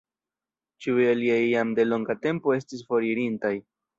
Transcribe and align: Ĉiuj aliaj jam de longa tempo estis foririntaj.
Ĉiuj 0.85 1.03
aliaj 1.09 1.37
jam 1.49 1.75
de 1.79 1.85
longa 1.89 2.17
tempo 2.25 2.57
estis 2.57 2.83
foririntaj. 2.89 3.55